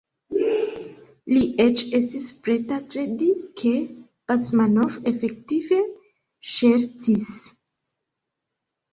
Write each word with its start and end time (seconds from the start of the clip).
Li 1.33 1.41
eĉ 1.63 1.81
estis 1.97 2.23
preta 2.45 2.79
kredi, 2.95 3.27
ke 3.61 3.73
Basmanov 4.31 4.97
efektive 5.11 5.79
ŝercis. 6.53 7.29